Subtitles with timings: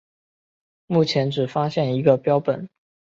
[0.87, 2.67] 目前只有发现一个标本。